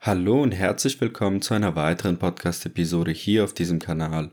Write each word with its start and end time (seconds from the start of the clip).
Hallo 0.00 0.40
und 0.40 0.52
herzlich 0.52 1.00
willkommen 1.00 1.42
zu 1.42 1.54
einer 1.54 1.74
weiteren 1.74 2.20
Podcast-Episode 2.20 3.10
hier 3.10 3.42
auf 3.42 3.52
diesem 3.52 3.80
Kanal. 3.80 4.30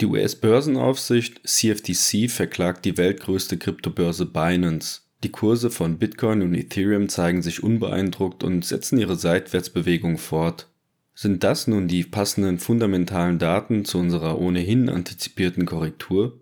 Die 0.00 0.06
US-Börsenaufsicht 0.06 1.46
CFTC 1.46 2.30
verklagt 2.30 2.86
die 2.86 2.96
weltgrößte 2.96 3.58
Kryptobörse 3.58 4.24
Binance. 4.24 5.02
Die 5.22 5.30
Kurse 5.30 5.70
von 5.70 5.98
Bitcoin 5.98 6.40
und 6.40 6.54
Ethereum 6.54 7.10
zeigen 7.10 7.42
sich 7.42 7.62
unbeeindruckt 7.62 8.42
und 8.42 8.64
setzen 8.64 8.98
ihre 8.98 9.16
Seitwärtsbewegung 9.16 10.16
fort. 10.16 10.68
Sind 11.14 11.44
das 11.44 11.66
nun 11.66 11.88
die 11.88 12.04
passenden 12.04 12.58
fundamentalen 12.58 13.38
Daten 13.38 13.84
zu 13.84 13.98
unserer 13.98 14.38
ohnehin 14.40 14.88
antizipierten 14.88 15.66
Korrektur? 15.66 16.40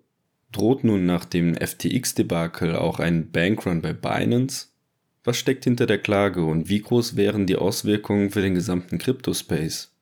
Droht 0.52 0.84
nun 0.84 1.07
nach 1.07 1.25
dem 1.25 1.57
FTX-Debakel 1.57 2.77
auch 2.77 3.00
ein 3.00 3.32
Bankrun 3.32 3.82
bei 3.82 3.93
Binance? 3.93 4.68
Was 5.23 5.37
steckt 5.37 5.64
hinter 5.64 5.87
der 5.87 5.98
Klage 5.98 6.45
und 6.45 6.68
wie 6.71 6.80
groß 6.80 7.14
wären 7.14 7.46
die 7.46 7.57
Auswirkungen 7.57 8.30
für 8.30 8.41
den 8.41 8.55
gesamten 8.55 8.96
Crypto-Space? 8.96 9.93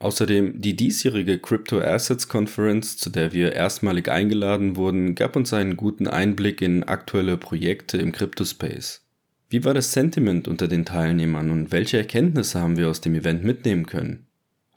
Außerdem 0.00 0.60
die 0.60 0.74
diesjährige 0.74 1.38
Crypto 1.38 1.78
Assets 1.80 2.28
Conference, 2.28 2.96
zu 2.96 3.08
der 3.08 3.32
wir 3.32 3.52
erstmalig 3.52 4.08
eingeladen 4.08 4.74
wurden, 4.76 5.14
gab 5.14 5.36
uns 5.36 5.52
einen 5.52 5.76
guten 5.76 6.08
Einblick 6.08 6.60
in 6.60 6.82
aktuelle 6.82 7.36
Projekte 7.36 7.98
im 7.98 8.10
Crypto-Space. 8.10 9.02
Wie 9.48 9.64
war 9.64 9.74
das 9.74 9.92
Sentiment 9.92 10.48
unter 10.48 10.66
den 10.66 10.84
Teilnehmern 10.84 11.50
und 11.50 11.70
welche 11.70 11.98
Erkenntnisse 11.98 12.60
haben 12.60 12.76
wir 12.76 12.88
aus 12.88 13.00
dem 13.00 13.14
Event 13.14 13.44
mitnehmen 13.44 13.86
können? 13.86 14.26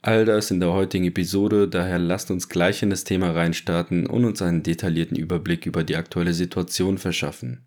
All 0.00 0.24
das 0.24 0.52
in 0.52 0.60
der 0.60 0.72
heutigen 0.72 1.06
Episode, 1.06 1.66
daher 1.66 1.98
lasst 1.98 2.30
uns 2.30 2.48
gleich 2.48 2.84
in 2.84 2.90
das 2.90 3.02
Thema 3.02 3.32
reinstarten 3.32 4.06
und 4.06 4.24
uns 4.24 4.40
einen 4.40 4.62
detaillierten 4.62 5.16
Überblick 5.16 5.66
über 5.66 5.82
die 5.82 5.96
aktuelle 5.96 6.34
Situation 6.34 6.98
verschaffen. 6.98 7.66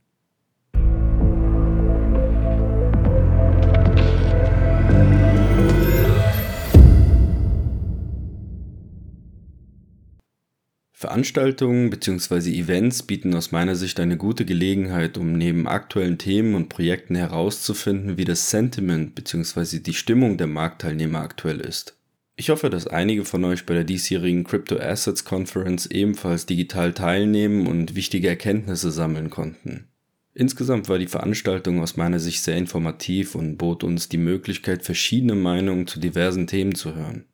Veranstaltungen 11.01 11.89
bzw. 11.89 12.51
Events 12.51 13.01
bieten 13.01 13.33
aus 13.33 13.51
meiner 13.51 13.75
Sicht 13.75 13.99
eine 13.99 14.17
gute 14.17 14.45
Gelegenheit, 14.45 15.17
um 15.17 15.33
neben 15.33 15.67
aktuellen 15.67 16.19
Themen 16.19 16.53
und 16.53 16.69
Projekten 16.69 17.15
herauszufinden, 17.15 18.17
wie 18.17 18.23
das 18.23 18.51
Sentiment 18.51 19.15
bzw. 19.15 19.79
die 19.79 19.95
Stimmung 19.95 20.37
der 20.37 20.45
Marktteilnehmer 20.45 21.21
aktuell 21.21 21.59
ist. 21.59 21.97
Ich 22.35 22.51
hoffe, 22.51 22.69
dass 22.69 22.85
einige 22.85 23.25
von 23.25 23.43
euch 23.45 23.65
bei 23.65 23.73
der 23.73 23.83
diesjährigen 23.83 24.43
Crypto 24.43 24.77
Assets 24.77 25.25
Conference 25.25 25.87
ebenfalls 25.87 26.45
digital 26.45 26.93
teilnehmen 26.93 27.65
und 27.65 27.95
wichtige 27.95 28.27
Erkenntnisse 28.27 28.91
sammeln 28.91 29.31
konnten. 29.31 29.87
Insgesamt 30.35 30.87
war 30.87 30.99
die 30.99 31.07
Veranstaltung 31.07 31.81
aus 31.81 31.97
meiner 31.97 32.19
Sicht 32.19 32.43
sehr 32.43 32.57
informativ 32.57 33.33
und 33.33 33.57
bot 33.57 33.83
uns 33.83 34.07
die 34.07 34.17
Möglichkeit, 34.17 34.83
verschiedene 34.83 35.33
Meinungen 35.33 35.87
zu 35.87 35.99
diversen 35.99 36.45
Themen 36.45 36.75
zu 36.75 36.93
hören. 36.93 37.25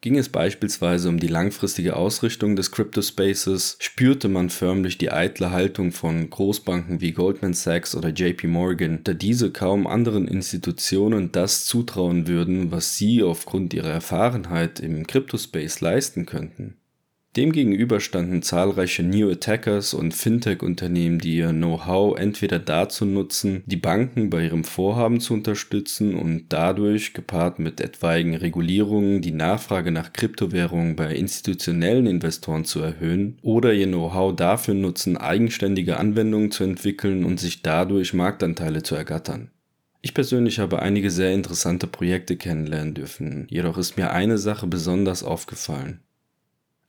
Ging 0.00 0.16
es 0.16 0.28
beispielsweise 0.28 1.08
um 1.08 1.18
die 1.18 1.26
langfristige 1.26 1.96
Ausrichtung 1.96 2.54
des 2.54 2.70
Crypto-Spaces, 2.70 3.78
spürte 3.80 4.28
man 4.28 4.48
förmlich 4.48 4.96
die 4.96 5.10
eitle 5.10 5.50
Haltung 5.50 5.90
von 5.90 6.30
Großbanken 6.30 7.00
wie 7.00 7.10
Goldman 7.10 7.52
Sachs 7.52 7.96
oder 7.96 8.10
JP 8.10 8.46
Morgan, 8.46 9.00
da 9.02 9.12
diese 9.12 9.50
kaum 9.50 9.88
anderen 9.88 10.28
Institutionen 10.28 11.32
das 11.32 11.66
zutrauen 11.66 12.28
würden, 12.28 12.70
was 12.70 12.96
sie 12.96 13.24
aufgrund 13.24 13.74
ihrer 13.74 13.90
Erfahrenheit 13.90 14.78
im 14.78 15.04
Crypto-Space 15.04 15.80
leisten 15.80 16.26
könnten. 16.26 16.77
Demgegenüber 17.38 18.00
standen 18.00 18.42
zahlreiche 18.42 19.04
New 19.04 19.30
Attackers 19.30 19.94
und 19.94 20.12
Fintech-Unternehmen, 20.12 21.20
die 21.20 21.36
ihr 21.36 21.50
Know-how 21.50 22.18
entweder 22.18 22.58
dazu 22.58 23.04
nutzen, 23.04 23.62
die 23.64 23.76
Banken 23.76 24.28
bei 24.28 24.42
ihrem 24.42 24.64
Vorhaben 24.64 25.20
zu 25.20 25.34
unterstützen 25.34 26.16
und 26.16 26.46
dadurch, 26.48 27.14
gepaart 27.14 27.60
mit 27.60 27.80
etwaigen 27.80 28.34
Regulierungen, 28.34 29.22
die 29.22 29.30
Nachfrage 29.30 29.92
nach 29.92 30.12
Kryptowährungen 30.12 30.96
bei 30.96 31.14
institutionellen 31.14 32.08
Investoren 32.08 32.64
zu 32.64 32.80
erhöhen, 32.80 33.38
oder 33.42 33.72
ihr 33.72 33.86
Know-how 33.86 34.34
dafür 34.34 34.74
nutzen, 34.74 35.16
eigenständige 35.16 35.96
Anwendungen 35.96 36.50
zu 36.50 36.64
entwickeln 36.64 37.24
und 37.24 37.38
sich 37.38 37.62
dadurch 37.62 38.14
Marktanteile 38.14 38.82
zu 38.82 38.96
ergattern. 38.96 39.52
Ich 40.02 40.12
persönlich 40.12 40.58
habe 40.58 40.82
einige 40.82 41.12
sehr 41.12 41.32
interessante 41.32 41.86
Projekte 41.86 42.36
kennenlernen 42.36 42.94
dürfen, 42.94 43.46
jedoch 43.48 43.78
ist 43.78 43.96
mir 43.96 44.10
eine 44.10 44.38
Sache 44.38 44.66
besonders 44.66 45.22
aufgefallen. 45.22 46.00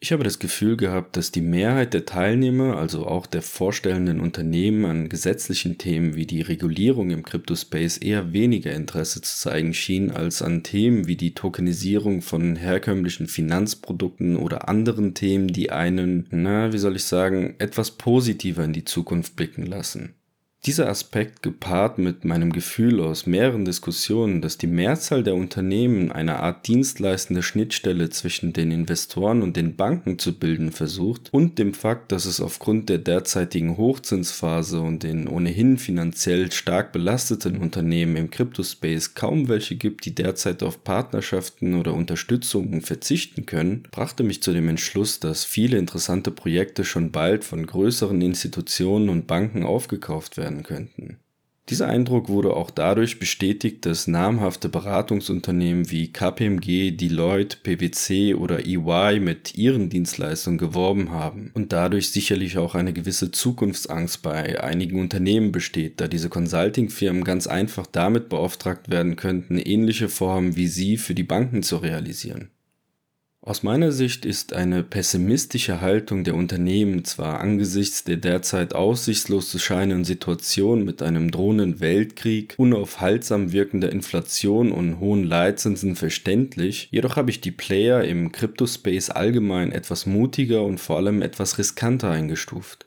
Ich 0.01 0.13
habe 0.13 0.23
das 0.23 0.39
Gefühl 0.39 0.77
gehabt, 0.77 1.17
dass 1.17 1.33
die 1.33 1.41
Mehrheit 1.41 1.93
der 1.93 2.05
Teilnehmer, 2.05 2.77
also 2.77 3.05
auch 3.05 3.25
der 3.25 3.41
vorstellenden 3.41 4.21
Unternehmen 4.21 4.85
an 4.85 5.09
gesetzlichen 5.09 5.77
Themen 5.77 6.15
wie 6.15 6.25
die 6.25 6.41
Regulierung 6.41 7.09
im 7.09 7.23
Cryptospace 7.23 7.97
eher 7.97 8.31
weniger 8.31 8.71
Interesse 8.71 9.19
zu 9.19 9.37
zeigen 9.37 9.73
schien 9.73 10.09
als 10.09 10.41
an 10.41 10.63
Themen 10.63 11.07
wie 11.07 11.17
die 11.17 11.33
Tokenisierung 11.33 12.21
von 12.21 12.55
herkömmlichen 12.55 13.27
Finanzprodukten 13.27 14.37
oder 14.37 14.69
anderen 14.69 15.15
Themen, 15.15 15.49
die 15.49 15.69
einen, 15.69 16.27
na, 16.31 16.71
wie 16.71 16.77
soll 16.77 16.95
ich 16.95 17.03
sagen, 17.03 17.55
etwas 17.59 17.91
positiver 17.91 18.63
in 18.63 18.71
die 18.71 18.85
Zukunft 18.85 19.35
blicken 19.35 19.65
lassen. 19.65 20.15
Dieser 20.65 20.89
Aspekt 20.89 21.41
gepaart 21.41 21.99
mit 21.99 22.25
meinem 22.25 22.51
Gefühl 22.51 22.99
aus 22.99 23.25
mehreren 23.25 23.63
Diskussionen, 23.63 24.41
dass 24.41 24.57
die 24.57 24.67
Mehrzahl 24.67 25.23
der 25.23 25.33
Unternehmen 25.33 26.11
eine 26.11 26.41
Art 26.41 26.67
dienstleistende 26.67 27.43
Schnittstelle 27.43 28.09
zwischen 28.09 28.51
den 28.51 28.69
Investoren 28.69 29.41
und 29.41 29.55
den 29.55 29.77
Banken 29.77 30.19
zu 30.19 30.37
bilden 30.37 30.73
versucht 30.73 31.29
und 31.31 31.59
dem 31.59 31.73
Fakt, 31.73 32.11
dass 32.11 32.25
es 32.25 32.41
aufgrund 32.41 32.89
der 32.89 32.97
derzeitigen 32.97 33.77
Hochzinsphase 33.77 34.81
und 34.81 35.03
den 35.03 35.29
ohnehin 35.29 35.77
finanziell 35.77 36.51
stark 36.51 36.91
belasteten 36.91 37.55
Unternehmen 37.55 38.17
im 38.17 38.29
Cryptospace 38.29 39.13
kaum 39.13 39.47
welche 39.47 39.77
gibt, 39.77 40.03
die 40.03 40.13
derzeit 40.13 40.61
auf 40.61 40.83
Partnerschaften 40.83 41.75
oder 41.75 41.93
Unterstützungen 41.93 42.81
verzichten 42.81 43.45
können, 43.45 43.83
brachte 43.91 44.23
mich 44.23 44.43
zu 44.43 44.51
dem 44.51 44.67
Entschluss, 44.67 45.21
dass 45.21 45.45
viele 45.45 45.77
interessante 45.77 46.31
Projekte 46.31 46.83
schon 46.83 47.11
bald 47.11 47.45
von 47.45 47.65
größeren 47.65 48.21
Institutionen 48.21 49.07
und 49.07 49.25
Banken 49.25 49.63
aufgekauft 49.63 50.35
werden 50.35 50.48
werden 50.49 50.63
könnten. 50.63 51.17
Dieser 51.69 51.87
Eindruck 51.87 52.29
wurde 52.29 52.55
auch 52.55 52.71
dadurch 52.71 53.19
bestätigt, 53.19 53.85
dass 53.85 54.07
namhafte 54.07 54.69
Beratungsunternehmen 54.69 55.91
wie 55.91 56.11
KPMG, 56.11 56.97
Deloitte, 56.97 57.57
PwC 57.61 58.33
oder 58.33 58.65
EY 58.65 59.19
mit 59.19 59.55
ihren 59.55 59.87
Dienstleistungen 59.87 60.57
geworben 60.57 61.11
haben 61.11 61.51
und 61.53 61.71
dadurch 61.71 62.09
sicherlich 62.09 62.57
auch 62.57 62.73
eine 62.73 62.91
gewisse 62.91 63.29
Zukunftsangst 63.29 64.23
bei 64.23 64.63
einigen 64.63 64.99
Unternehmen 64.99 65.51
besteht, 65.51 66.01
da 66.01 66.07
diese 66.07 66.29
Consulting-Firmen 66.29 67.23
ganz 67.23 67.45
einfach 67.45 67.85
damit 67.85 68.29
beauftragt 68.29 68.89
werden 68.89 69.15
könnten, 69.15 69.59
ähnliche 69.59 70.09
Vorhaben 70.09 70.55
wie 70.55 70.67
sie 70.67 70.97
für 70.97 71.13
die 71.13 71.21
Banken 71.21 71.61
zu 71.61 71.77
realisieren. 71.77 72.49
Aus 73.49 73.63
meiner 73.63 73.91
Sicht 73.91 74.27
ist 74.27 74.53
eine 74.53 74.83
pessimistische 74.83 75.81
Haltung 75.81 76.23
der 76.23 76.35
Unternehmen 76.35 77.03
zwar 77.03 77.39
angesichts 77.39 78.03
der 78.03 78.17
derzeit 78.17 78.75
aussichtslos 78.75 79.49
zu 79.49 79.57
scheinenden 79.57 80.05
Situation 80.05 80.85
mit 80.85 81.01
einem 81.01 81.31
drohenden 81.31 81.79
Weltkrieg, 81.79 82.53
unaufhaltsam 82.57 83.51
wirkender 83.51 83.91
Inflation 83.91 84.71
und 84.71 84.99
hohen 84.99 85.23
Leitzinsen 85.23 85.95
verständlich, 85.95 86.89
jedoch 86.91 87.15
habe 87.15 87.31
ich 87.31 87.41
die 87.41 87.49
Player 87.49 88.03
im 88.03 88.31
Cryptospace 88.31 89.09
allgemein 89.09 89.71
etwas 89.71 90.05
mutiger 90.05 90.61
und 90.61 90.79
vor 90.79 90.97
allem 90.97 91.23
etwas 91.23 91.57
riskanter 91.57 92.11
eingestuft. 92.11 92.85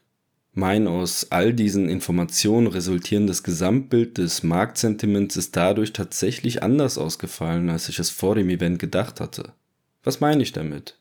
Mein 0.52 0.86
aus 0.86 1.26
all 1.30 1.52
diesen 1.52 1.88
Informationen 1.88 2.68
resultierendes 2.68 3.42
Gesamtbild 3.42 4.16
des 4.16 4.44
Marktsentiments 4.44 5.34
ist 5.36 5.56
dadurch 5.56 5.92
tatsächlich 5.92 6.62
anders 6.62 6.98
ausgefallen, 6.98 7.68
als 7.68 7.88
ich 7.88 7.98
es 7.98 8.10
vor 8.10 8.36
dem 8.36 8.48
Event 8.48 8.78
gedacht 8.78 9.18
hatte. 9.18 9.54
Was 10.04 10.20
meine 10.20 10.42
ich 10.42 10.52
damit? 10.52 10.96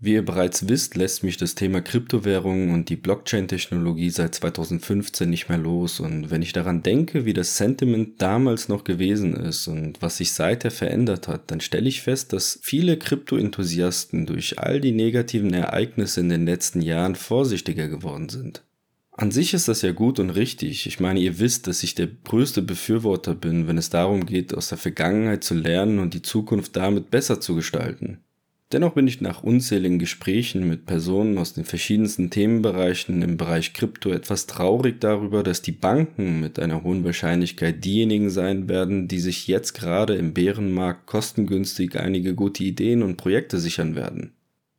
Wie 0.00 0.12
ihr 0.12 0.24
bereits 0.24 0.68
wisst, 0.68 0.94
lässt 0.94 1.24
mich 1.24 1.38
das 1.38 1.56
Thema 1.56 1.80
Kryptowährungen 1.80 2.70
und 2.70 2.88
die 2.88 2.96
Blockchain-Technologie 2.96 4.10
seit 4.10 4.32
2015 4.36 5.28
nicht 5.28 5.48
mehr 5.48 5.58
los. 5.58 5.98
Und 5.98 6.30
wenn 6.30 6.40
ich 6.40 6.52
daran 6.52 6.84
denke, 6.84 7.24
wie 7.24 7.32
das 7.32 7.56
Sentiment 7.56 8.22
damals 8.22 8.68
noch 8.68 8.84
gewesen 8.84 9.34
ist 9.34 9.66
und 9.66 10.00
was 10.00 10.18
sich 10.18 10.32
seither 10.32 10.70
verändert 10.70 11.26
hat, 11.26 11.50
dann 11.50 11.60
stelle 11.60 11.88
ich 11.88 12.00
fest, 12.00 12.32
dass 12.32 12.60
viele 12.62 12.96
Krypto-Enthusiasten 12.96 14.24
durch 14.24 14.60
all 14.60 14.80
die 14.80 14.92
negativen 14.92 15.52
Ereignisse 15.52 16.20
in 16.20 16.28
den 16.28 16.46
letzten 16.46 16.80
Jahren 16.80 17.16
vorsichtiger 17.16 17.88
geworden 17.88 18.28
sind. 18.28 18.62
An 19.10 19.32
sich 19.32 19.52
ist 19.52 19.66
das 19.66 19.82
ja 19.82 19.90
gut 19.90 20.20
und 20.20 20.30
richtig. 20.30 20.86
Ich 20.86 21.00
meine, 21.00 21.18
ihr 21.18 21.40
wisst, 21.40 21.66
dass 21.66 21.82
ich 21.82 21.96
der 21.96 22.06
größte 22.06 22.62
Befürworter 22.62 23.34
bin, 23.34 23.66
wenn 23.66 23.76
es 23.76 23.90
darum 23.90 24.26
geht, 24.26 24.54
aus 24.54 24.68
der 24.68 24.78
Vergangenheit 24.78 25.42
zu 25.42 25.54
lernen 25.54 25.98
und 25.98 26.14
die 26.14 26.22
Zukunft 26.22 26.76
damit 26.76 27.10
besser 27.10 27.40
zu 27.40 27.56
gestalten. 27.56 28.20
Dennoch 28.70 28.92
bin 28.92 29.08
ich 29.08 29.22
nach 29.22 29.42
unzähligen 29.42 29.98
Gesprächen 29.98 30.68
mit 30.68 30.84
Personen 30.84 31.38
aus 31.38 31.54
den 31.54 31.64
verschiedensten 31.64 32.28
Themenbereichen 32.28 33.22
im 33.22 33.38
Bereich 33.38 33.72
Krypto 33.72 34.10
etwas 34.10 34.46
traurig 34.46 35.00
darüber, 35.00 35.42
dass 35.42 35.62
die 35.62 35.72
Banken 35.72 36.40
mit 36.40 36.58
einer 36.58 36.82
hohen 36.82 37.02
Wahrscheinlichkeit 37.02 37.82
diejenigen 37.82 38.28
sein 38.28 38.68
werden, 38.68 39.08
die 39.08 39.20
sich 39.20 39.46
jetzt 39.46 39.72
gerade 39.72 40.16
im 40.16 40.34
Bärenmarkt 40.34 41.06
kostengünstig 41.06 41.98
einige 41.98 42.34
gute 42.34 42.62
Ideen 42.62 43.02
und 43.02 43.16
Projekte 43.16 43.58
sichern 43.58 43.96
werden. 43.96 44.34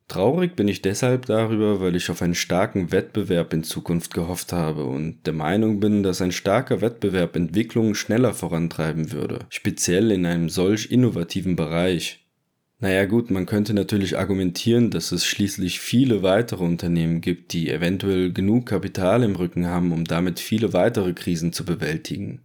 Traurig 0.06 0.54
bin 0.54 0.68
ich 0.68 0.82
deshalb 0.82 1.26
darüber, 1.26 1.80
weil 1.80 1.96
ich 1.96 2.10
auf 2.10 2.22
einen 2.22 2.34
starken 2.34 2.92
Wettbewerb 2.92 3.52
in 3.52 3.64
Zukunft 3.64 4.14
gehofft 4.14 4.52
habe 4.52 4.84
und 4.84 5.24
der 5.24 5.32
Meinung 5.32 5.80
bin, 5.80 6.04
dass 6.04 6.22
ein 6.22 6.32
starker 6.32 6.80
Wettbewerb 6.80 7.34
Entwicklungen 7.34 7.96
schneller 7.96 8.34
vorantreiben 8.34 9.10
würde, 9.10 9.46
speziell 9.50 10.12
in 10.12 10.26
einem 10.26 10.48
solch 10.48 10.90
innovativen 10.92 11.54
Bereich. 11.56 12.19
Naja 12.82 13.04
gut, 13.04 13.30
man 13.30 13.44
könnte 13.44 13.74
natürlich 13.74 14.18
argumentieren, 14.18 14.90
dass 14.90 15.12
es 15.12 15.26
schließlich 15.26 15.80
viele 15.80 16.22
weitere 16.22 16.64
Unternehmen 16.64 17.20
gibt, 17.20 17.52
die 17.52 17.68
eventuell 17.68 18.32
genug 18.32 18.66
Kapital 18.66 19.22
im 19.22 19.36
Rücken 19.36 19.66
haben, 19.66 19.92
um 19.92 20.04
damit 20.04 20.40
viele 20.40 20.72
weitere 20.72 21.12
Krisen 21.12 21.52
zu 21.52 21.66
bewältigen. 21.66 22.40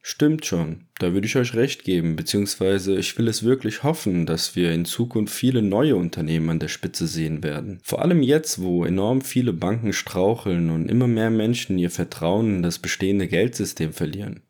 Stimmt 0.00 0.46
schon, 0.46 0.86
da 0.98 1.12
würde 1.12 1.26
ich 1.26 1.36
euch 1.36 1.54
recht 1.54 1.84
geben, 1.84 2.16
beziehungsweise 2.16 2.96
ich 2.98 3.18
will 3.18 3.28
es 3.28 3.42
wirklich 3.42 3.82
hoffen, 3.82 4.26
dass 4.26 4.56
wir 4.56 4.72
in 4.72 4.84
Zukunft 4.84 5.34
viele 5.34 5.60
neue 5.60 5.96
Unternehmen 5.96 6.50
an 6.50 6.58
der 6.60 6.68
Spitze 6.68 7.06
sehen 7.06 7.42
werden. 7.42 7.80
Vor 7.82 8.00
allem 8.00 8.22
jetzt, 8.22 8.62
wo 8.62 8.84
enorm 8.84 9.20
viele 9.20 9.52
Banken 9.52 9.92
straucheln 9.92 10.70
und 10.70 10.88
immer 10.88 11.08
mehr 11.08 11.30
Menschen 11.30 11.78
ihr 11.78 11.90
Vertrauen 11.90 12.56
in 12.56 12.62
das 12.62 12.78
bestehende 12.78 13.26
Geldsystem 13.26 13.92
verlieren. 13.92 14.40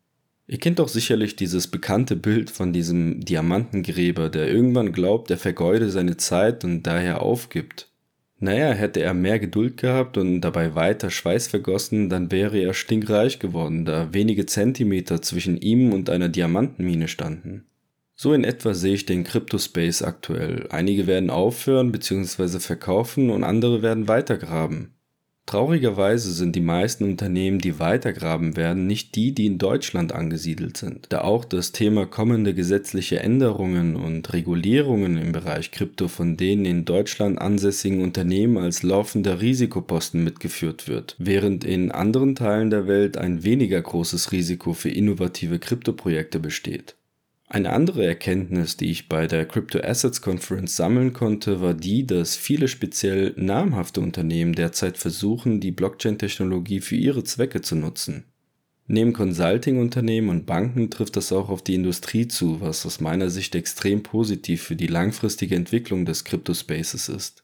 Ihr 0.51 0.57
kennt 0.57 0.79
doch 0.79 0.89
sicherlich 0.89 1.37
dieses 1.37 1.67
bekannte 1.67 2.17
Bild 2.17 2.49
von 2.49 2.73
diesem 2.73 3.23
Diamantengräber, 3.23 4.27
der 4.27 4.51
irgendwann 4.51 4.91
glaubt, 4.91 5.31
er 5.31 5.37
vergeude 5.37 5.89
seine 5.89 6.17
Zeit 6.17 6.65
und 6.65 6.83
daher 6.83 7.21
aufgibt. 7.21 7.87
Naja, 8.37 8.73
hätte 8.73 8.99
er 8.99 9.13
mehr 9.13 9.39
Geduld 9.39 9.77
gehabt 9.77 10.17
und 10.17 10.41
dabei 10.41 10.75
weiter 10.75 11.09
Schweiß 11.09 11.47
vergossen, 11.47 12.09
dann 12.09 12.33
wäre 12.33 12.57
er 12.57 12.73
stinkreich 12.73 13.39
geworden, 13.39 13.85
da 13.85 14.13
wenige 14.13 14.45
Zentimeter 14.45 15.21
zwischen 15.21 15.55
ihm 15.55 15.93
und 15.93 16.09
einer 16.09 16.27
Diamantenmine 16.27 17.07
standen. 17.07 17.63
So 18.15 18.33
in 18.33 18.43
etwa 18.43 18.73
sehe 18.73 18.95
ich 18.95 19.05
den 19.05 19.23
Cryptospace 19.23 20.01
aktuell. 20.01 20.67
Einige 20.69 21.07
werden 21.07 21.29
aufhören 21.29 21.93
bzw. 21.93 22.59
verkaufen 22.59 23.29
und 23.29 23.45
andere 23.45 23.81
werden 23.81 24.09
weitergraben. 24.09 24.95
Traurigerweise 25.51 26.31
sind 26.31 26.55
die 26.55 26.61
meisten 26.61 27.03
Unternehmen, 27.03 27.59
die 27.59 27.77
weitergraben 27.77 28.55
werden, 28.55 28.87
nicht 28.87 29.15
die, 29.15 29.33
die 29.33 29.47
in 29.47 29.57
Deutschland 29.57 30.13
angesiedelt 30.13 30.77
sind, 30.77 31.07
da 31.09 31.25
auch 31.25 31.43
das 31.43 31.73
Thema 31.73 32.05
kommende 32.05 32.53
gesetzliche 32.53 33.19
Änderungen 33.19 33.97
und 33.97 34.31
Regulierungen 34.31 35.17
im 35.17 35.33
Bereich 35.33 35.71
Krypto 35.71 36.07
von 36.07 36.37
den 36.37 36.63
in 36.63 36.85
Deutschland 36.85 37.41
ansässigen 37.41 38.01
Unternehmen 38.01 38.59
als 38.59 38.81
laufender 38.81 39.41
Risikoposten 39.41 40.23
mitgeführt 40.23 40.87
wird, 40.87 41.17
während 41.19 41.65
in 41.65 41.91
anderen 41.91 42.35
Teilen 42.35 42.69
der 42.69 42.87
Welt 42.87 43.17
ein 43.17 43.43
weniger 43.43 43.81
großes 43.81 44.31
Risiko 44.31 44.71
für 44.71 44.89
innovative 44.89 45.59
Kryptoprojekte 45.59 46.39
besteht. 46.39 46.95
Eine 47.53 47.73
andere 47.73 48.05
Erkenntnis, 48.05 48.77
die 48.77 48.91
ich 48.91 49.09
bei 49.09 49.27
der 49.27 49.45
Crypto 49.45 49.79
Assets 49.79 50.21
Conference 50.21 50.77
sammeln 50.77 51.11
konnte, 51.11 51.59
war 51.59 51.73
die, 51.73 52.07
dass 52.07 52.37
viele 52.37 52.69
speziell 52.69 53.33
namhafte 53.35 53.99
Unternehmen 53.99 54.53
derzeit 54.53 54.97
versuchen, 54.97 55.59
die 55.59 55.71
Blockchain-Technologie 55.71 56.79
für 56.79 56.95
ihre 56.95 57.25
Zwecke 57.25 57.59
zu 57.59 57.75
nutzen. 57.75 58.23
Neben 58.87 59.11
Consulting-Unternehmen 59.11 60.29
und 60.29 60.45
Banken 60.45 60.89
trifft 60.89 61.17
das 61.17 61.33
auch 61.33 61.49
auf 61.49 61.61
die 61.61 61.75
Industrie 61.75 62.29
zu, 62.29 62.61
was 62.61 62.85
aus 62.85 63.01
meiner 63.01 63.29
Sicht 63.29 63.53
extrem 63.53 64.01
positiv 64.01 64.63
für 64.63 64.77
die 64.77 64.87
langfristige 64.87 65.55
Entwicklung 65.55 66.05
des 66.05 66.23
Crypto-Spaces 66.23 67.09
ist. 67.09 67.43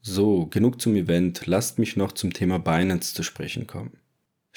So, 0.00 0.46
genug 0.46 0.80
zum 0.80 0.94
Event, 0.94 1.44
lasst 1.46 1.80
mich 1.80 1.96
noch 1.96 2.12
zum 2.12 2.32
Thema 2.32 2.60
Binance 2.60 3.14
zu 3.14 3.24
sprechen 3.24 3.66
kommen. 3.66 3.98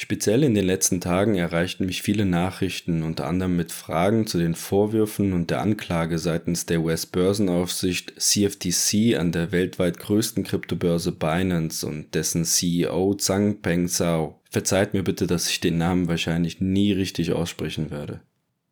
Speziell 0.02 0.42
in 0.42 0.56
den 0.56 0.66
letzten 0.66 1.00
Tagen 1.00 1.36
erreichten 1.36 1.86
mich 1.86 2.02
viele 2.02 2.26
Nachrichten, 2.26 3.04
unter 3.04 3.28
anderem 3.28 3.56
mit 3.56 3.72
Fragen 3.72 4.26
zu 4.26 4.40
den 4.40 4.56
Vorwürfen 4.56 5.32
und 5.32 5.52
der 5.52 5.62
Anklage 5.62 6.18
seitens 6.18 6.66
der 6.66 6.82
US-Börsenaufsicht 6.82 8.20
CFTC 8.20 9.16
an 9.20 9.32
der 9.32 9.52
weltweit 9.52 10.00
größten 10.00 10.44
Kryptobörse 10.44 11.12
Binance 11.12 11.86
und 11.86 12.16
dessen 12.16 12.46
CEO 12.46 13.14
Zhang 13.14 13.62
Peng 13.62 13.88
Zhao. 13.88 14.42
Verzeiht 14.50 14.96
mir 14.96 15.04
bitte, 15.04 15.28
dass 15.28 15.48
ich 15.48 15.60
den 15.60 15.78
Namen 15.78 16.08
wahrscheinlich 16.08 16.60
nie 16.60 16.94
richtig 16.94 17.34
aussprechen 17.34 17.92
werde. 17.92 18.22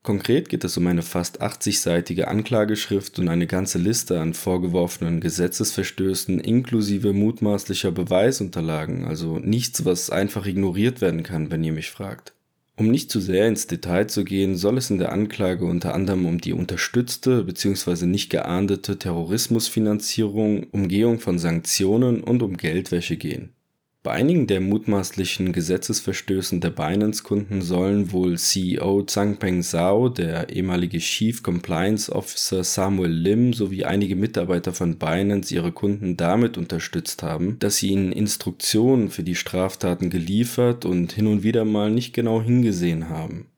Konkret 0.01 0.47
geht 0.47 0.63
es 0.63 0.77
um 0.77 0.87
eine 0.87 1.01
fast 1.01 1.41
80-seitige 1.41 2.23
Anklageschrift 2.23 3.19
und 3.19 3.27
eine 3.27 3.47
ganze 3.47 3.77
Liste 3.79 4.21
an 4.21 4.33
vorgeworfenen 4.33 5.19
Gesetzesverstößen 5.19 6.39
inklusive 6.39 7.11
mutmaßlicher 7.11 7.91
Beweisunterlagen, 7.91 9.05
also 9.05 9.39
nichts, 9.39 9.83
was 9.83 10.09
einfach 10.09 10.45
ignoriert 10.45 11.01
werden 11.01 11.23
kann, 11.23 11.51
wenn 11.51 11.65
ihr 11.65 11.73
mich 11.73 11.91
fragt. 11.91 12.33
Um 12.77 12.89
nicht 12.89 13.11
zu 13.11 13.19
sehr 13.19 13.49
ins 13.49 13.67
Detail 13.67 14.07
zu 14.07 14.23
gehen, 14.23 14.55
soll 14.55 14.77
es 14.77 14.89
in 14.89 14.99
der 14.99 15.11
Anklage 15.11 15.65
unter 15.65 15.93
anderem 15.93 16.25
um 16.25 16.39
die 16.39 16.53
unterstützte 16.53 17.43
bzw. 17.43 18.05
nicht 18.05 18.29
geahndete 18.29 18.97
Terrorismusfinanzierung, 18.97 20.63
Umgehung 20.71 21.19
von 21.19 21.39
Sanktionen 21.39 22.23
und 22.23 22.41
um 22.41 22.55
Geldwäsche 22.55 23.17
gehen. 23.17 23.53
Bei 24.01 24.13
einigen 24.13 24.47
der 24.47 24.61
mutmaßlichen 24.61 25.51
Gesetzesverstößen 25.51 26.61
der 26.61 26.69
Binance-Kunden 26.69 27.61
sollen 27.61 28.13
wohl 28.13 28.37
CEO 28.37 29.03
Changpeng 29.05 29.61
Zhao, 29.61 30.07
der 30.07 30.49
ehemalige 30.49 30.99
Chief 30.99 31.43
Compliance 31.43 32.09
Officer 32.09 32.63
Samuel 32.63 33.11
Lim 33.11 33.51
sowie 33.51 33.83
einige 33.83 34.15
Mitarbeiter 34.15 34.71
von 34.71 34.97
Binance 34.97 35.53
ihre 35.53 35.73
Kunden 35.73 36.15
damit 36.15 36.57
unterstützt 36.57 37.23
haben, 37.23 37.59
dass 37.59 37.75
sie 37.75 37.89
ihnen 37.89 38.13
Instruktionen 38.13 39.09
für 39.09 39.23
die 39.23 39.35
Straftaten 39.35 40.09
geliefert 40.09 40.85
und 40.85 41.11
hin 41.11 41.27
und 41.27 41.43
wieder 41.43 41.65
mal 41.65 41.91
nicht 41.91 42.13
genau 42.13 42.41
hingesehen 42.41 43.09
haben. 43.09 43.48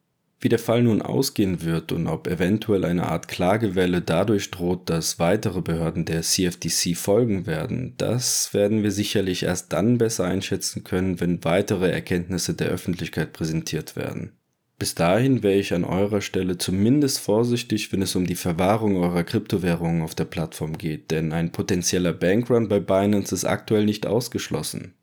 Wie 0.43 0.49
der 0.49 0.57
Fall 0.57 0.81
nun 0.81 1.03
ausgehen 1.03 1.63
wird 1.63 1.91
und 1.91 2.07
ob 2.07 2.25
eventuell 2.27 2.83
eine 2.83 3.05
Art 3.07 3.27
Klagewelle 3.27 4.01
dadurch 4.01 4.49
droht, 4.49 4.89
dass 4.89 5.19
weitere 5.19 5.61
Behörden 5.61 6.03
der 6.03 6.23
CFTC 6.23 6.97
folgen 6.97 7.45
werden, 7.45 7.93
das 7.97 8.51
werden 8.51 8.81
wir 8.81 8.89
sicherlich 8.89 9.43
erst 9.43 9.71
dann 9.71 9.99
besser 9.99 10.25
einschätzen 10.25 10.83
können, 10.83 11.19
wenn 11.19 11.43
weitere 11.43 11.91
Erkenntnisse 11.91 12.55
der 12.55 12.69
Öffentlichkeit 12.69 13.33
präsentiert 13.33 13.95
werden. 13.95 14.31
Bis 14.79 14.95
dahin 14.95 15.43
wäre 15.43 15.59
ich 15.59 15.75
an 15.75 15.83
eurer 15.83 16.21
Stelle 16.21 16.57
zumindest 16.57 17.19
vorsichtig, 17.19 17.93
wenn 17.93 18.01
es 18.01 18.15
um 18.15 18.25
die 18.25 18.33
Verwahrung 18.33 18.97
eurer 18.97 19.23
Kryptowährungen 19.23 20.01
auf 20.01 20.15
der 20.15 20.25
Plattform 20.25 20.75
geht, 20.75 21.11
denn 21.11 21.33
ein 21.33 21.51
potenzieller 21.51 22.13
Bankrun 22.13 22.67
bei 22.67 22.79
Binance 22.79 23.35
ist 23.35 23.45
aktuell 23.45 23.85
nicht 23.85 24.07
ausgeschlossen. 24.07 24.95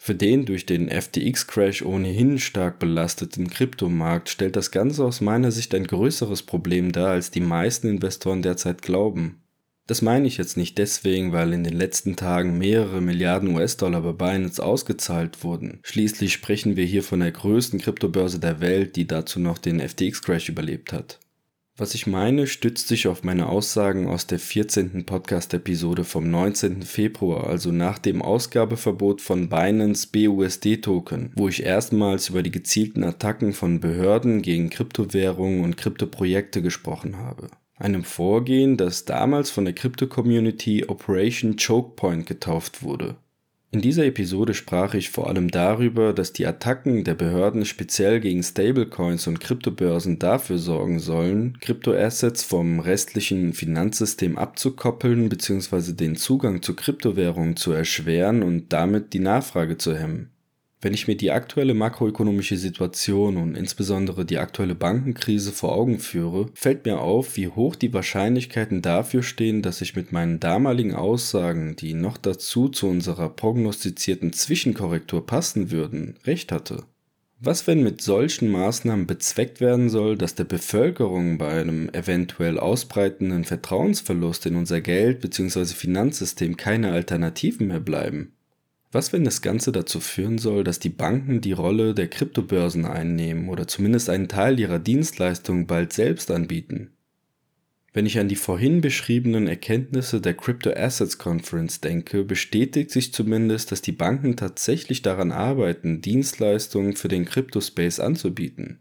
Für 0.00 0.14
den 0.14 0.46
durch 0.46 0.64
den 0.64 0.88
FTX-Crash 0.88 1.82
ohnehin 1.82 2.38
stark 2.38 2.78
belasteten 2.78 3.50
Kryptomarkt 3.50 4.28
stellt 4.28 4.56
das 4.56 4.70
Ganze 4.70 5.04
aus 5.04 5.20
meiner 5.20 5.50
Sicht 5.50 5.74
ein 5.74 5.86
größeres 5.86 6.44
Problem 6.44 6.92
dar, 6.92 7.10
als 7.10 7.30
die 7.32 7.40
meisten 7.40 7.88
Investoren 7.88 8.40
derzeit 8.40 8.80
glauben. 8.80 9.42
Das 9.88 10.00
meine 10.00 10.28
ich 10.28 10.36
jetzt 10.36 10.56
nicht 10.56 10.78
deswegen, 10.78 11.32
weil 11.32 11.52
in 11.52 11.64
den 11.64 11.72
letzten 11.74 12.14
Tagen 12.14 12.58
mehrere 12.58 13.00
Milliarden 13.00 13.54
US-Dollar 13.54 14.02
bei 14.02 14.12
Binance 14.12 14.62
ausgezahlt 14.62 15.42
wurden. 15.42 15.80
Schließlich 15.82 16.32
sprechen 16.32 16.76
wir 16.76 16.84
hier 16.84 17.02
von 17.02 17.20
der 17.20 17.32
größten 17.32 17.80
Kryptobörse 17.80 18.38
der 18.38 18.60
Welt, 18.60 18.96
die 18.96 19.06
dazu 19.06 19.40
noch 19.40 19.58
den 19.58 19.80
FTX-Crash 19.80 20.50
überlebt 20.50 20.92
hat. 20.92 21.18
Was 21.80 21.94
ich 21.94 22.08
meine, 22.08 22.48
stützt 22.48 22.88
sich 22.88 23.06
auf 23.06 23.22
meine 23.22 23.48
Aussagen 23.48 24.08
aus 24.08 24.26
der 24.26 24.40
14. 24.40 25.06
Podcast-Episode 25.06 26.02
vom 26.02 26.28
19. 26.28 26.82
Februar, 26.82 27.46
also 27.46 27.70
nach 27.70 28.00
dem 28.00 28.20
Ausgabeverbot 28.20 29.20
von 29.20 29.48
Binance 29.48 30.08
BUSD-Token, 30.10 31.30
wo 31.36 31.46
ich 31.46 31.62
erstmals 31.62 32.30
über 32.30 32.42
die 32.42 32.50
gezielten 32.50 33.04
Attacken 33.04 33.52
von 33.52 33.78
Behörden 33.78 34.42
gegen 34.42 34.70
Kryptowährungen 34.70 35.62
und 35.62 35.76
Kryptoprojekte 35.76 36.62
gesprochen 36.62 37.18
habe. 37.18 37.48
Einem 37.76 38.02
Vorgehen, 38.02 38.76
das 38.76 39.04
damals 39.04 39.50
von 39.50 39.64
der 39.64 39.74
Krypto-Community 39.74 40.86
Operation 40.88 41.54
Chokepoint 41.54 42.26
getauft 42.26 42.82
wurde. 42.82 43.14
In 43.70 43.82
dieser 43.82 44.06
Episode 44.06 44.54
sprach 44.54 44.94
ich 44.94 45.10
vor 45.10 45.28
allem 45.28 45.50
darüber, 45.50 46.14
dass 46.14 46.32
die 46.32 46.46
Attacken 46.46 47.04
der 47.04 47.14
Behörden 47.14 47.66
speziell 47.66 48.18
gegen 48.18 48.42
Stablecoins 48.42 49.26
und 49.26 49.40
Kryptobörsen 49.40 50.18
dafür 50.18 50.56
sorgen 50.56 51.00
sollen, 51.00 51.58
Kryptoassets 51.60 52.42
vom 52.42 52.80
restlichen 52.80 53.52
Finanzsystem 53.52 54.38
abzukoppeln 54.38 55.28
bzw. 55.28 55.92
den 55.92 56.16
Zugang 56.16 56.62
zu 56.62 56.74
Kryptowährungen 56.74 57.56
zu 57.56 57.72
erschweren 57.72 58.42
und 58.42 58.72
damit 58.72 59.12
die 59.12 59.20
Nachfrage 59.20 59.76
zu 59.76 59.94
hemmen. 59.94 60.30
Wenn 60.80 60.94
ich 60.94 61.08
mir 61.08 61.16
die 61.16 61.32
aktuelle 61.32 61.74
makroökonomische 61.74 62.56
Situation 62.56 63.36
und 63.36 63.56
insbesondere 63.56 64.24
die 64.24 64.38
aktuelle 64.38 64.76
Bankenkrise 64.76 65.50
vor 65.50 65.74
Augen 65.74 65.98
führe, 65.98 66.46
fällt 66.54 66.86
mir 66.86 67.00
auf, 67.00 67.36
wie 67.36 67.48
hoch 67.48 67.74
die 67.74 67.92
Wahrscheinlichkeiten 67.92 68.80
dafür 68.80 69.24
stehen, 69.24 69.60
dass 69.60 69.80
ich 69.80 69.96
mit 69.96 70.12
meinen 70.12 70.38
damaligen 70.38 70.94
Aussagen, 70.94 71.74
die 71.74 71.94
noch 71.94 72.16
dazu 72.16 72.68
zu 72.68 72.86
unserer 72.86 73.28
prognostizierten 73.28 74.32
Zwischenkorrektur 74.32 75.26
passen 75.26 75.72
würden, 75.72 76.14
recht 76.24 76.52
hatte. 76.52 76.84
Was, 77.40 77.66
wenn 77.66 77.82
mit 77.82 78.00
solchen 78.00 78.48
Maßnahmen 78.48 79.06
bezweckt 79.06 79.60
werden 79.60 79.88
soll, 79.88 80.16
dass 80.16 80.36
der 80.36 80.44
Bevölkerung 80.44 81.38
bei 81.38 81.60
einem 81.60 81.88
eventuell 81.90 82.58
ausbreitenden 82.58 83.44
Vertrauensverlust 83.44 84.46
in 84.46 84.54
unser 84.54 84.80
Geld 84.80 85.20
bzw. 85.20 85.66
Finanzsystem 85.66 86.56
keine 86.56 86.92
Alternativen 86.92 87.66
mehr 87.68 87.80
bleiben? 87.80 88.32
Was, 88.90 89.12
wenn 89.12 89.24
das 89.24 89.42
Ganze 89.42 89.70
dazu 89.70 90.00
führen 90.00 90.38
soll, 90.38 90.64
dass 90.64 90.78
die 90.78 90.88
Banken 90.88 91.42
die 91.42 91.52
Rolle 91.52 91.94
der 91.94 92.08
Kryptobörsen 92.08 92.86
einnehmen 92.86 93.50
oder 93.50 93.68
zumindest 93.68 94.08
einen 94.08 94.28
Teil 94.28 94.58
ihrer 94.58 94.78
Dienstleistungen 94.78 95.66
bald 95.66 95.92
selbst 95.92 96.30
anbieten? 96.30 96.92
Wenn 97.92 98.06
ich 98.06 98.18
an 98.18 98.28
die 98.28 98.36
vorhin 98.36 98.80
beschriebenen 98.80 99.46
Erkenntnisse 99.46 100.20
der 100.20 100.34
Crypto 100.34 100.70
Assets 100.70 101.18
Conference 101.18 101.80
denke, 101.80 102.24
bestätigt 102.24 102.90
sich 102.90 103.12
zumindest, 103.12 103.72
dass 103.72 103.82
die 103.82 103.92
Banken 103.92 104.36
tatsächlich 104.36 105.02
daran 105.02 105.32
arbeiten, 105.32 106.00
Dienstleistungen 106.00 106.96
für 106.96 107.08
den 107.08 107.24
Crypto-Space 107.24 108.00
anzubieten. 108.00 108.78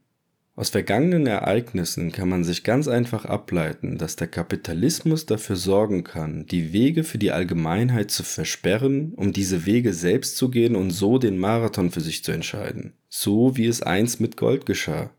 Aus 0.57 0.71
vergangenen 0.71 1.27
Ereignissen 1.27 2.11
kann 2.11 2.29
man 2.29 2.43
sich 2.43 2.63
ganz 2.63 2.87
einfach 2.87 3.25
ableiten, 3.25 3.99
dass 3.99 4.15
der 4.15 4.27
Kapitalismus 4.27 5.27
dafür 5.27 5.55
sorgen 5.55 6.03
kann, 6.03 6.47
die 6.47 6.73
Wege 6.73 7.03
für 7.03 7.19
die 7.19 7.29
Allgemeinheit 7.29 8.09
zu 8.09 8.23
versperren, 8.23 9.13
um 9.13 9.33
diese 9.33 9.67
Wege 9.67 9.93
selbst 9.93 10.35
zu 10.35 10.49
gehen 10.49 10.75
und 10.75 10.89
so 10.89 11.19
den 11.19 11.37
Marathon 11.37 11.91
für 11.91 12.01
sich 12.01 12.23
zu 12.23 12.31
entscheiden. 12.31 12.93
So 13.07 13.55
wie 13.55 13.67
es 13.67 13.83
einst 13.83 14.19
mit 14.19 14.35
Gold 14.35 14.65
geschah. 14.65 15.11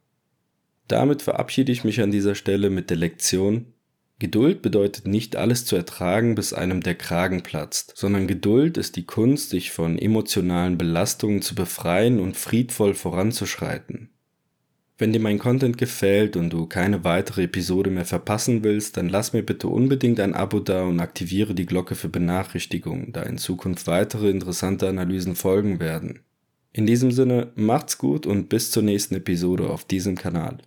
Damit 0.89 1.23
verabschiede 1.23 1.71
ich 1.71 1.85
mich 1.85 2.01
an 2.01 2.11
dieser 2.11 2.35
Stelle 2.35 2.69
mit 2.69 2.91
der 2.91 2.97
Lektion, 2.97 3.67
Geduld 4.19 4.61
bedeutet 4.63 5.07
nicht 5.07 5.37
alles 5.37 5.65
zu 5.65 5.77
ertragen, 5.77 6.35
bis 6.35 6.53
einem 6.53 6.83
der 6.83 6.97
Kragen 6.97 7.45
platzt, 7.45 7.93
sondern 7.95 8.27
Geduld 8.27 8.77
ist 8.77 8.97
die 8.97 9.07
Kunst, 9.07 9.51
sich 9.51 9.71
von 9.71 10.01
emotionalen 10.01 10.77
Belastungen 10.77 11.43
zu 11.43 11.55
befreien 11.55 12.19
und 12.19 12.37
friedvoll 12.37 12.95
voranzuschreiten. 12.95 14.11
Wenn 15.01 15.13
dir 15.13 15.21
mein 15.21 15.39
Content 15.39 15.79
gefällt 15.79 16.37
und 16.37 16.51
du 16.51 16.67
keine 16.67 17.05
weitere 17.05 17.45
Episode 17.45 17.89
mehr 17.89 18.05
verpassen 18.05 18.65
willst, 18.65 18.97
dann 18.97 19.09
lass 19.09 19.33
mir 19.33 19.45
bitte 19.45 19.69
unbedingt 19.69 20.19
ein 20.19 20.35
Abo 20.35 20.59
da 20.59 20.83
und 20.83 20.99
aktiviere 20.99 21.55
die 21.55 21.67
Glocke 21.67 21.95
für 21.95 22.09
Benachrichtigungen, 22.09 23.13
da 23.13 23.23
in 23.23 23.39
Zukunft 23.39 23.87
weitere 23.87 24.29
interessante 24.29 24.89
Analysen 24.89 25.37
folgen 25.37 25.79
werden. 25.79 26.25
In 26.73 26.85
diesem 26.85 27.13
Sinne, 27.13 27.53
macht's 27.55 27.97
gut 27.99 28.27
und 28.27 28.49
bis 28.49 28.73
zur 28.73 28.83
nächsten 28.83 29.15
Episode 29.15 29.71
auf 29.71 29.85
diesem 29.85 30.17
Kanal. 30.17 30.59